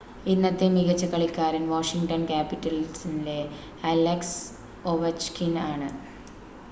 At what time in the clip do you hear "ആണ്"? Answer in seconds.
5.67-5.91